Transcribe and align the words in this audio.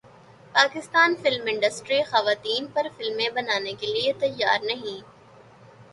Pakistan 0.55 1.15
film 1.15 1.45
industry 1.47 2.01
خواتین 2.03 2.65
پر 2.73 2.87
فلمیں 2.97 3.29
بنانے 3.35 3.73
کیلئے 3.79 4.11
تیار 4.19 4.65
نہیں 4.65 4.99